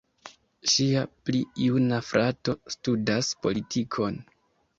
Ŝia 0.71 1.03
pli 1.29 1.41
juna 1.65 1.99
frato 2.07 2.57
studas 2.77 3.31
politikon. 3.45 4.19